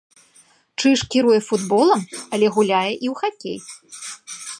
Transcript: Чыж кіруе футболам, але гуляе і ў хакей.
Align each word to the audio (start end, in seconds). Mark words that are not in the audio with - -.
Чыж 0.79 0.99
кіруе 1.15 1.35
футболам, 1.49 2.01
але 2.37 2.47
гуляе 2.55 2.91
і 3.03 3.07
ў 3.13 3.15
хакей. 3.21 3.59